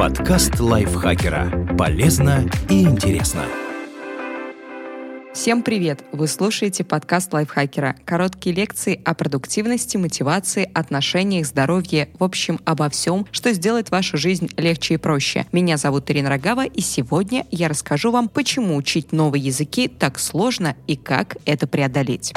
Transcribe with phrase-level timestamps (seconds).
[0.00, 1.76] Подкаст лайфхакера.
[1.76, 3.44] Полезно и интересно.
[5.34, 6.02] Всем привет!
[6.12, 7.96] Вы слушаете подкаст лайфхакера.
[8.06, 14.48] Короткие лекции о продуктивности, мотивации, отношениях, здоровье, в общем, обо всем, что сделает вашу жизнь
[14.56, 15.44] легче и проще.
[15.52, 20.76] Меня зовут Ирина Рогава, и сегодня я расскажу вам, почему учить новые языки так сложно
[20.86, 22.32] и как это преодолеть.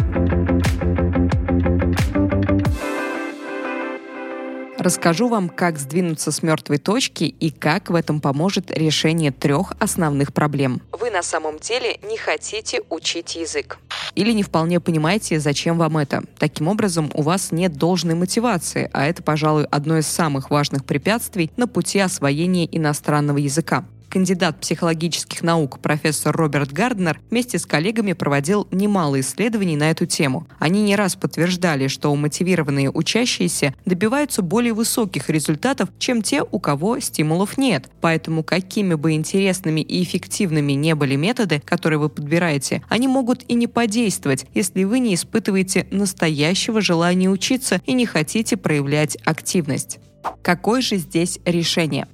[4.83, 10.33] Расскажу вам, как сдвинуться с мертвой точки и как в этом поможет решение трех основных
[10.33, 10.81] проблем.
[10.91, 13.77] Вы на самом деле не хотите учить язык.
[14.15, 16.25] Или не вполне понимаете, зачем вам это.
[16.37, 21.49] Таким образом, у вас нет должной мотивации, а это, пожалуй, одно из самых важных препятствий
[21.55, 28.67] на пути освоения иностранного языка кандидат психологических наук профессор Роберт Гарднер вместе с коллегами проводил
[28.69, 30.45] немало исследований на эту тему.
[30.59, 36.99] Они не раз подтверждали, что мотивированные учащиеся добиваются более высоких результатов, чем те, у кого
[36.99, 37.89] стимулов нет.
[38.01, 43.55] Поэтому какими бы интересными и эффективными не были методы, которые вы подбираете, они могут и
[43.55, 49.97] не подействовать, если вы не испытываете настоящего желания учиться и не хотите проявлять активность.
[50.43, 52.07] Какое же здесь решение?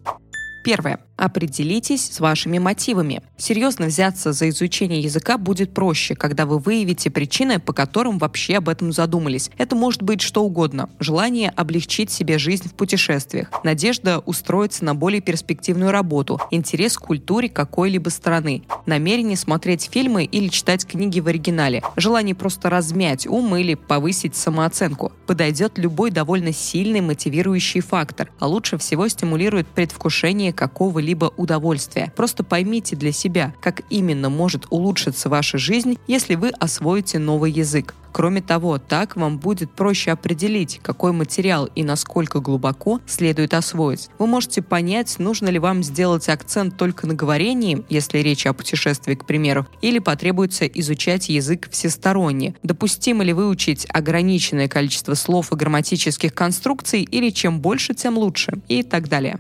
[0.64, 1.09] Первое.
[1.20, 3.22] Определитесь с вашими мотивами.
[3.36, 8.70] Серьезно взяться за изучение языка будет проще, когда вы выявите причины, по которым вообще об
[8.70, 9.52] этом задумались.
[9.58, 10.90] Это может быть что угодно.
[10.98, 17.50] Желание облегчить себе жизнь в путешествиях, надежда устроиться на более перспективную работу, интерес к культуре
[17.50, 23.74] какой-либо страны, намерение смотреть фильмы или читать книги в оригинале, желание просто размять ум или
[23.74, 25.12] повысить самооценку.
[25.28, 32.12] Подойдет любой довольно сильный мотивирующий фактор, а лучше всего стимулирует предвкушение какого-либо какого-либо удовольствия.
[32.16, 37.96] Просто поймите для себя, как именно может улучшиться ваша жизнь, если вы освоите новый язык.
[38.12, 44.10] Кроме того, так вам будет проще определить, какой материал и насколько глубоко следует освоить.
[44.18, 49.14] Вы можете понять, нужно ли вам сделать акцент только на говорении, если речь о путешествии,
[49.14, 52.56] к примеру, или потребуется изучать язык всесторонне.
[52.64, 58.82] Допустимо ли выучить ограниченное количество слов и грамматических конструкций, или чем больше, тем лучше, и
[58.82, 59.40] так далее.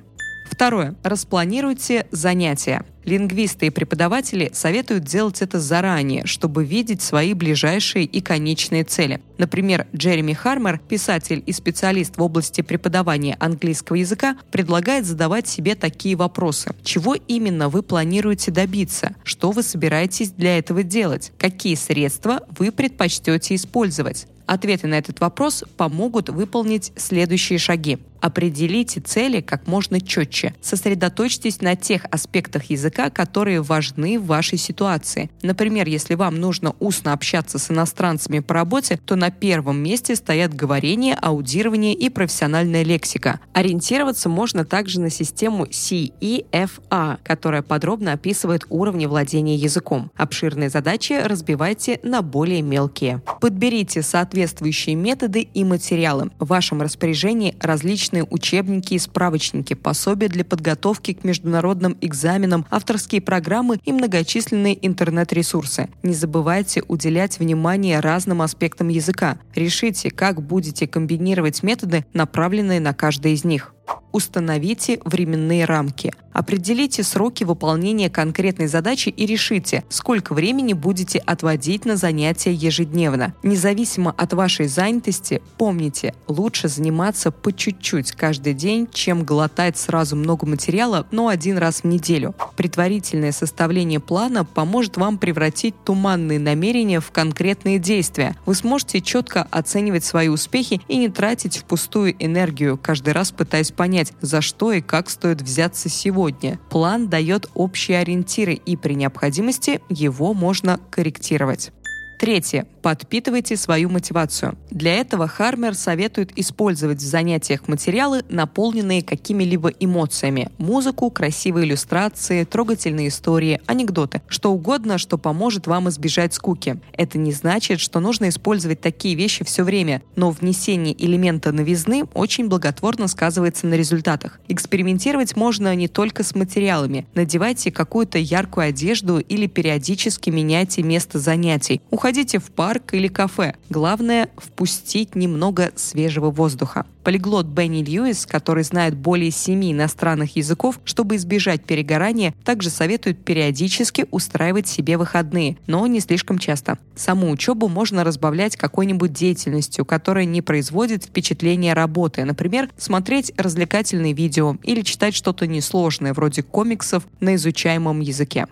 [0.59, 0.93] Второе.
[1.03, 2.83] Распланируйте занятия.
[3.05, 9.21] Лингвисты и преподаватели советуют делать это заранее, чтобы видеть свои ближайшие и конечные цели.
[9.37, 16.17] Например, Джереми Хармер, писатель и специалист в области преподавания английского языка, предлагает задавать себе такие
[16.17, 16.75] вопросы.
[16.83, 19.15] Чего именно вы планируете добиться?
[19.23, 21.31] Что вы собираетесь для этого делать?
[21.37, 24.27] Какие средства вы предпочтете использовать?
[24.45, 27.99] Ответы на этот вопрос помогут выполнить следующие шаги.
[28.21, 30.53] Определите цели как можно четче.
[30.61, 35.29] Сосредоточьтесь на тех аспектах языка, которые важны в вашей ситуации.
[35.41, 40.53] Например, если вам нужно устно общаться с иностранцами по работе, то на первом месте стоят
[40.53, 43.39] говорение, аудирование и профессиональная лексика.
[43.53, 50.11] Ориентироваться можно также на систему CEFA, которая подробно описывает уровни владения языком.
[50.15, 53.21] Обширные задачи разбивайте на более мелкие.
[53.39, 56.31] Подберите соответствующие методы и материалы.
[56.39, 63.21] В вашем распоряжении различные различные учебники и справочники, пособия для подготовки к международным экзаменам, авторские
[63.21, 65.89] программы и многочисленные интернет-ресурсы.
[66.03, 69.37] Не забывайте уделять внимание разным аспектам языка.
[69.55, 73.73] Решите, как будете комбинировать методы, направленные на каждый из них.
[74.11, 76.11] Установите временные рамки.
[76.33, 83.33] Определите сроки выполнения конкретной задачи и решите, сколько времени будете отводить на занятия ежедневно.
[83.43, 90.45] Независимо от вашей занятости, помните, лучше заниматься по чуть-чуть каждый день, чем глотать сразу много
[90.45, 92.35] материала, но один раз в неделю.
[92.55, 98.35] Предварительное составление плана поможет вам превратить туманные намерения в конкретные действия.
[98.45, 104.11] Вы сможете четко оценивать свои успехи и не тратить впустую энергию, каждый раз пытаясь понять,
[104.19, 106.59] за что и как стоит взяться сегодня.
[106.69, 111.71] План дает общие ориентиры и при необходимости его можно корректировать.
[112.19, 112.67] Третье.
[112.81, 114.57] Подпитывайте свою мотивацию.
[114.71, 120.49] Для этого Хармер советует использовать в занятиях материалы, наполненные какими-либо эмоциями.
[120.57, 124.21] Музыку, красивые иллюстрации, трогательные истории, анекдоты.
[124.27, 126.81] Что угодно, что поможет вам избежать скуки.
[126.91, 132.49] Это не значит, что нужно использовать такие вещи все время, но внесение элемента новизны очень
[132.49, 134.41] благотворно сказывается на результатах.
[134.49, 137.07] Экспериментировать можно не только с материалами.
[137.13, 141.81] Надевайте какую-то яркую одежду или периодически меняйте место занятий.
[141.89, 143.53] Уходите Уходите в парк или кафе.
[143.69, 146.87] Главное– впустить немного свежего воздуха.
[147.03, 154.07] Полиглот Бенни Льюис, который знает более семи иностранных языков, чтобы избежать перегорания, также советует периодически
[154.09, 156.79] устраивать себе выходные, но не слишком часто.
[156.95, 162.25] Саму учебу можно разбавлять какой-нибудь деятельностью, которая не производит впечатления работы.
[162.25, 168.47] Например, смотреть развлекательные видео или читать что-то несложное, вроде комиксов на изучаемом языке.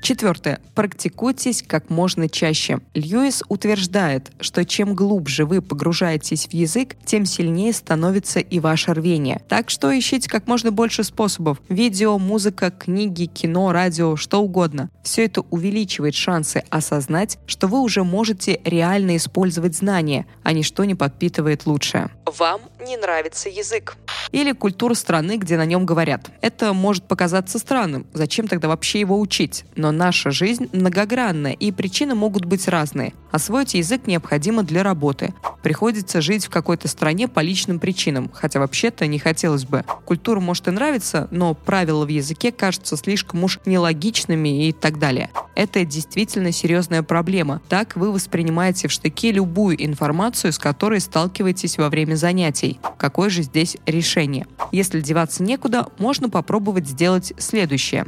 [0.00, 0.60] Четвертое.
[0.74, 2.80] Практикуйтесь как можно чаще.
[2.94, 9.42] Льюис утверждает, что чем глубже вы погружаетесь в язык, тем сильнее становится и ваше рвение.
[9.48, 11.58] Так что ищите как можно больше способов.
[11.68, 14.90] Видео, музыка, книги, кино, радио, что угодно.
[15.02, 20.94] Все это увеличивает шансы осознать, что вы уже можете реально использовать знания, а ничто не
[20.94, 22.10] подпитывает лучшее.
[22.38, 23.96] Вам не нравится язык.
[24.32, 26.30] Или культура страны, где на нем говорят.
[26.40, 28.06] Это может показаться странным.
[28.12, 29.64] Зачем тогда вообще его учить?
[29.74, 33.14] Но наша жизнь многогранная, и причины могут быть разные.
[33.30, 35.34] Освоить язык необходимо для работы.
[35.62, 39.84] Приходится жить в какой-то стране по личным причинам, хотя вообще-то не хотелось бы.
[40.04, 45.30] Культура может и нравится, но правила в языке кажутся слишком уж нелогичными и так далее.
[45.54, 47.60] Это действительно серьезная проблема.
[47.68, 52.80] Так вы воспринимаете в штыке любую информацию, с которой сталкиваетесь во время занятий.
[52.96, 54.46] Какое же здесь решение?
[54.72, 58.06] Если деваться некуда, можно попробовать сделать следующее.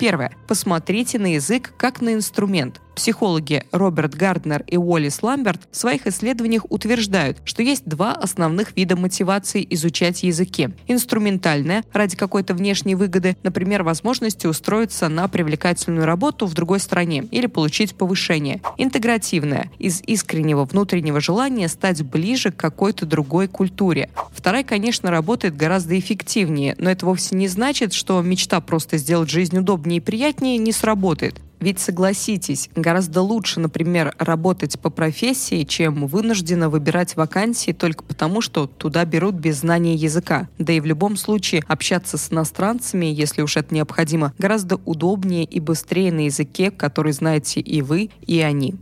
[0.00, 0.32] Первое.
[0.48, 2.80] Посмотрите на язык как на инструмент.
[3.00, 8.94] Психологи Роберт Гарднер и Уоллис Ламберт в своих исследованиях утверждают, что есть два основных вида
[8.94, 10.68] мотивации изучать языки.
[10.86, 17.46] Инструментальная, ради какой-то внешней выгоды, например, возможности устроиться на привлекательную работу в другой стране или
[17.46, 18.60] получить повышение.
[18.76, 24.10] Интегративная, из искреннего внутреннего желания стать ближе к какой-то другой культуре.
[24.30, 29.56] Вторая, конечно, работает гораздо эффективнее, но это вовсе не значит, что мечта просто сделать жизнь
[29.56, 31.40] удобнее и приятнее не сработает.
[31.60, 38.66] Ведь согласитесь, гораздо лучше, например, работать по профессии, чем вынужденно выбирать вакансии только потому, что
[38.66, 40.48] туда берут без знания языка.
[40.58, 45.60] Да и в любом случае общаться с иностранцами, если уж это необходимо, гораздо удобнее и
[45.60, 48.76] быстрее на языке, который знаете и вы, и они.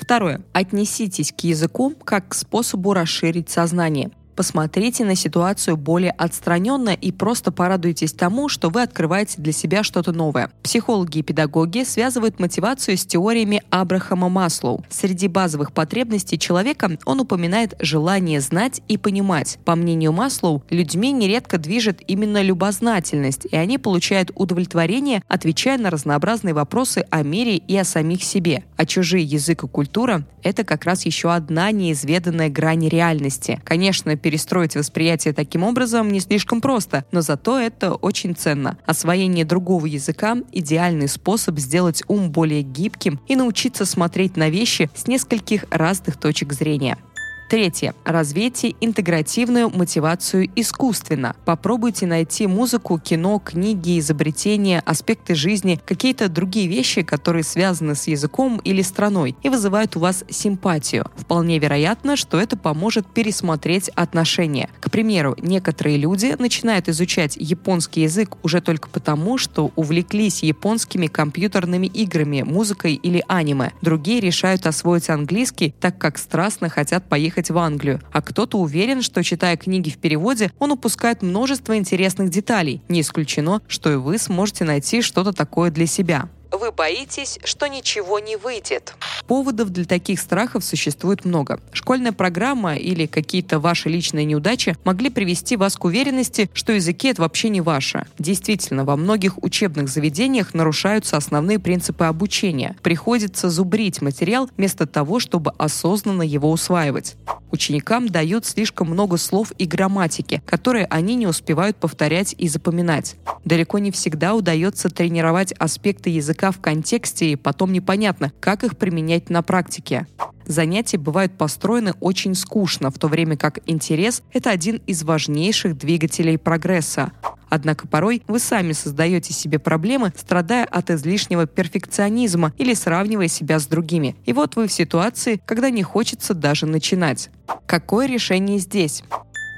[0.00, 0.42] Второе.
[0.52, 4.10] Отнеситесь к языку как к способу расширить сознание.
[4.36, 10.12] Посмотрите на ситуацию более отстраненно и просто порадуйтесь тому, что вы открываете для себя что-то
[10.12, 10.50] новое.
[10.62, 14.84] Психологи и педагоги связывают мотивацию с теориями Абрахама Маслоу.
[14.90, 19.58] Среди базовых потребностей человека он упоминает желание знать и понимать.
[19.64, 26.52] По мнению Маслоу, людьми нередко движет именно любознательность, и они получают удовлетворение, отвечая на разнообразные
[26.52, 28.64] вопросы о мире и о самих себе.
[28.76, 33.62] А чужие язык и культура– это как раз еще одна неизведанная грань реальности.
[33.64, 38.76] Конечно, перестроить восприятие таким образом не слишком просто, но зато это очень ценно.
[38.84, 45.06] Освоение другого языка– идеальный способ сделать ум более гибким и научиться смотреть на вещи с
[45.06, 46.98] нескольких разных точек зрения.
[47.48, 47.94] Третье.
[48.04, 51.36] Развейте интегративную мотивацию искусственно.
[51.44, 58.60] Попробуйте найти музыку, кино, книги, изобретения, аспекты жизни, какие-то другие вещи, которые связаны с языком
[58.64, 61.06] или страной и вызывают у вас симпатию.
[61.14, 64.68] Вполне вероятно, что это поможет пересмотреть отношения.
[64.80, 71.86] К примеру, некоторые люди начинают изучать японский язык уже только потому, что увлеклись японскими компьютерными
[71.86, 73.70] играми, музыкой или аниме.
[73.82, 79.02] Другие решают освоить английский, так как страстно хотят поехать поехать в Англию, а кто-то уверен,
[79.02, 82.80] что, читая книги в переводе, он упускает множество интересных деталей.
[82.88, 86.28] Не исключено, что и вы сможете найти что-то такое для себя.
[86.52, 88.94] Вы боитесь, что ничего не выйдет.
[89.26, 91.60] Поводов для таких страхов существует много.
[91.72, 97.22] Школьная программа или какие-то ваши личные неудачи могли привести вас к уверенности, что языки это
[97.22, 98.06] вообще не ваше.
[98.18, 102.76] Действительно, во многих учебных заведениях нарушаются основные принципы обучения.
[102.82, 107.16] Приходится зубрить материал вместо того, чтобы осознанно его усваивать.
[107.50, 113.16] Ученикам дают слишком много слов и грамматики, которые они не успевают повторять и запоминать.
[113.44, 119.30] Далеко не всегда удается тренировать аспекты языка в контексте, и потом непонятно, как их применять
[119.30, 120.06] на практике.
[120.46, 126.38] Занятия бывают построены очень скучно, в то время как интерес– это один из важнейших двигателей
[126.38, 127.12] прогресса.
[127.48, 133.66] Однако порой вы сами создаете себе проблемы, страдая от излишнего перфекционизма или сравнивая себя с
[133.66, 134.16] другими.
[134.24, 137.30] И вот вы в ситуации, когда не хочется даже начинать.
[137.66, 139.02] Какое решение здесь?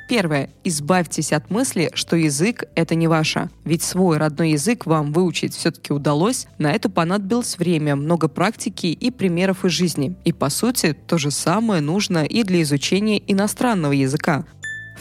[0.08, 0.48] Первое.
[0.64, 3.50] Избавьтесь от мысли, что язык— это не ваше.
[3.66, 6.46] Ведь свой родной язык вам выучить все-таки удалось.
[6.56, 10.16] На это понадобилось время, много практики и примеров из жизни.
[10.24, 14.46] И, по сути, то же самое нужно и для изучения иностранного языка.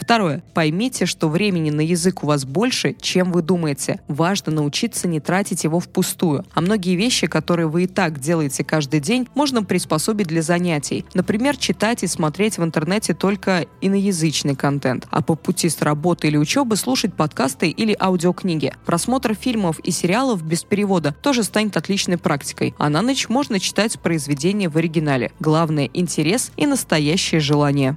[0.00, 0.42] Второе.
[0.54, 4.00] Поймите, что времени на язык у вас больше, чем вы думаете.
[4.08, 6.44] Важно научиться не тратить его впустую.
[6.54, 11.04] А многие вещи, которые вы и так делаете каждый день, можно приспособить для занятий.
[11.14, 16.36] Например, читать и смотреть в интернете только иноязычный контент, а по пути с работы или
[16.36, 18.74] учебы слушать подкасты или аудиокниги.
[18.86, 23.98] Просмотр фильмов и сериалов без перевода тоже станет отличной практикой, а на ночь можно читать
[24.00, 25.32] произведения в оригинале.
[25.40, 27.96] Главное– интерес и настоящее желание.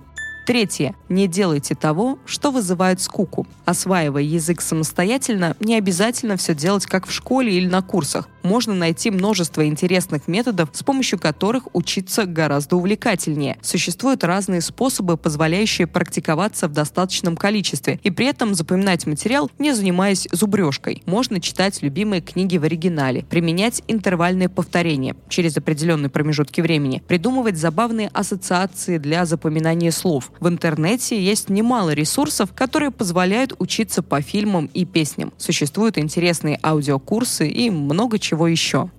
[0.51, 0.95] Третье.
[1.07, 3.47] Не делайте того, что вызывает скуку.
[3.63, 8.27] Осваивая язык самостоятельно, не обязательно все делать как в школе или на курсах.
[8.43, 13.57] Можно найти множество интересных методов, с помощью которых учиться гораздо увлекательнее.
[13.61, 20.27] Существуют разные способы, позволяющие практиковаться в достаточном количестве и при этом запоминать материал, не занимаясь
[20.31, 21.03] зубрежкой.
[21.05, 28.09] Можно читать любимые книги в оригинале, применять интервальные повторения через определенные промежутки времени, придумывать забавные
[28.13, 34.85] ассоциации для запоминания слов, в интернете есть немало ресурсов, которые позволяют учиться по фильмам и
[34.85, 35.31] песням.
[35.37, 38.89] Существуют интересные аудиокурсы и много чего еще.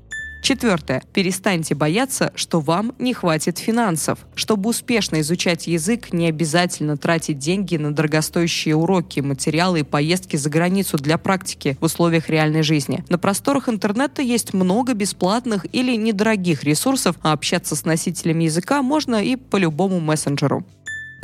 [0.43, 1.05] Четвертое.
[1.13, 4.19] Перестаньте бояться, что вам не хватит финансов.
[4.35, 10.51] Чтобы успешно изучать язык, не обязательно тратить деньги на дорогостоящие уроки, материалы и поездки за
[10.51, 13.05] границу для практики в условиях реальной жизни.
[13.09, 19.23] На просторах интернета есть много бесплатных или недорогих ресурсов, а общаться с носителями языка можно
[19.23, 20.67] и по любому мессенджеру.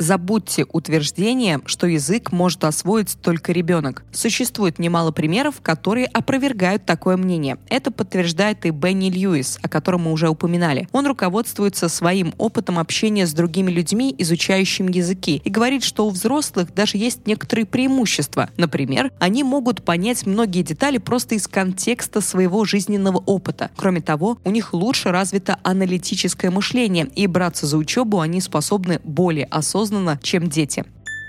[0.01, 4.05] Забудьте утверждение, что язык может освоить только ребенок.
[4.13, 7.57] Существует немало примеров, которые опровергают такое мнение.
[7.67, 10.87] Это подтверждает и Бенни Льюис, о котором мы уже упоминали.
[10.93, 16.73] Он руководствуется своим опытом общения с другими людьми, изучающими языки, и говорит, что у взрослых
[16.73, 18.49] даже есть некоторые преимущества.
[18.55, 23.69] Например, они могут понять многие детали просто из контекста своего жизненного опыта.
[23.75, 29.43] Кроме того, у них лучше развито аналитическое мышление, и браться за учебу они способны более
[29.43, 30.85] осознанно осознанно, чем дети.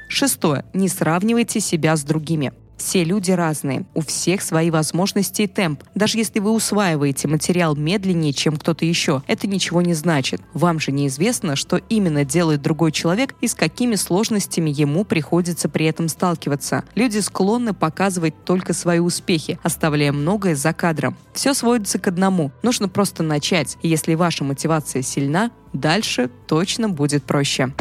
[0.08, 0.64] Шестое.
[0.74, 2.52] Не сравнивайте себя с другими.
[2.76, 5.84] Все люди разные, у всех свои возможности и темп.
[5.94, 10.40] Даже если вы усваиваете материал медленнее, чем кто-то еще, это ничего не значит.
[10.54, 15.84] Вам же неизвестно, что именно делает другой человек и с какими сложностями ему приходится при
[15.84, 16.84] этом сталкиваться.
[16.94, 21.18] Люди склонны показывать только свои успехи, оставляя многое за кадром.
[21.34, 22.50] Все сводится к одному.
[22.62, 23.76] Нужно просто начать.
[23.82, 27.74] Если ваша мотивация сильна, дальше точно будет проще.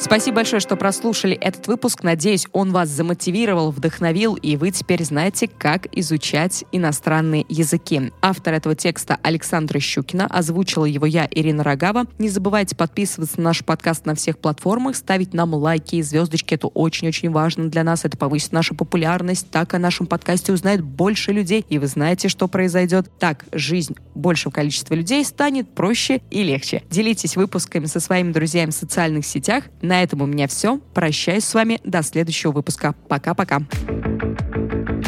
[0.00, 2.04] Спасибо большое, что прослушали этот выпуск.
[2.04, 8.12] Надеюсь, он вас замотивировал, вдохновил, и вы теперь знаете, как изучать иностранные языки.
[8.22, 12.06] Автор этого текста Александра Щукина, озвучила его я, Ирина Рогава.
[12.18, 16.54] Не забывайте подписываться на наш подкаст на всех платформах, ставить нам лайки и звездочки.
[16.54, 18.04] Это очень-очень важно для нас.
[18.04, 19.50] Это повысит нашу популярность.
[19.50, 21.66] Так о нашем подкасте узнает больше людей.
[21.68, 23.10] И вы знаете, что произойдет.
[23.18, 26.84] Так жизнь большего количества людей станет проще и легче.
[26.88, 29.64] Делитесь выпусками со своими друзьями в социальных сетях.
[29.88, 30.80] На этом у меня все.
[30.92, 32.94] Прощаюсь с вами до следующего выпуска.
[33.08, 33.62] Пока-пока.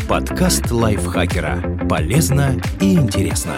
[0.09, 1.87] Подкаст лайфхакера.
[1.87, 3.57] Полезно и интересно.